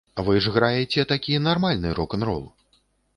Вы 0.27 0.37
ж 0.43 0.53
граеце 0.55 1.03
такі 1.11 1.37
нармальны 1.49 1.91
рок-н-рол. 1.99 2.41